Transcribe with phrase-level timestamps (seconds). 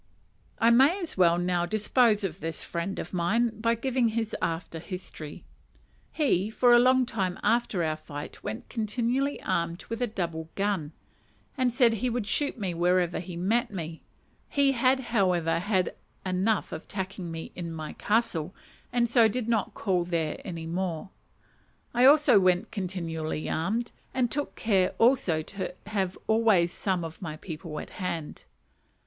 [0.57, 4.79] I may as well now dispose of this friend of mine, by giving his after
[4.79, 5.43] history.
[6.11, 10.91] He for a long time after our fight went continually armed with a double gun,
[11.55, 14.01] and said he would shoot me wherever he met me;
[14.49, 15.95] he however had had
[16.35, 18.55] enough of attacking me in my "castle,"
[18.91, 21.11] and so did not call there any more.
[21.93, 27.37] I also went continually armed, and took care also to have always some of my
[27.37, 28.45] people at hand.